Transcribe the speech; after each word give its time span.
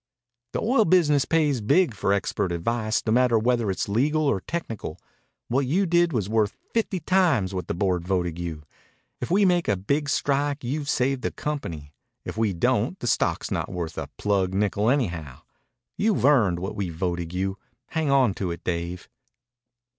"The 0.53 0.61
oil 0.63 0.85
business 0.85 1.25
pays 1.25 1.61
big 1.61 1.93
for 1.93 2.11
expert 2.11 2.51
advice, 2.51 3.03
no 3.05 3.11
matter 3.11 3.37
whether 3.37 3.69
it's 3.69 3.87
legal 3.87 4.23
or 4.23 4.41
technical. 4.41 4.99
What 5.47 5.67
you 5.67 5.85
did 5.85 6.11
was 6.11 6.27
worth 6.27 6.57
fifty 6.73 6.99
times 6.99 7.53
what 7.53 7.67
the 7.67 7.75
board 7.75 8.07
voted 8.07 8.39
you. 8.39 8.63
If 9.19 9.29
we 9.29 9.45
make 9.45 9.67
a 9.67 9.77
big 9.77 10.09
strike 10.09 10.63
you've 10.63 10.89
saved 10.89 11.21
the 11.21 11.29
company. 11.29 11.93
If 12.25 12.35
we 12.35 12.51
don't 12.51 12.97
the 12.97 13.05
stock's 13.05 13.51
not 13.51 13.71
worth 13.71 13.95
a 13.95 14.07
plugged 14.17 14.55
nickel 14.55 14.89
anyhow. 14.89 15.41
You've 15.97 16.25
earned 16.25 16.57
what 16.57 16.75
we 16.75 16.89
voted 16.89 17.31
you. 17.31 17.59
Hang 17.89 18.09
on 18.09 18.33
to 18.33 18.49
it, 18.49 18.63
Dave." 18.63 19.07